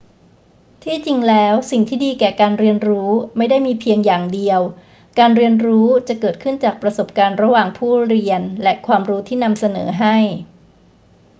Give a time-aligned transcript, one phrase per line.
[0.83, 4.59] ที่จริงแล้วสิ่งที่ดีแก่การเรียนรู้ไม่ได้มีเพียงอย่างเดียว
[5.19, 10.15] การเรียนรู้จะเกิดขึ้นจากประสบการณ์ระหว่างผู้เรียนและความรู้ที่นำเสนอให้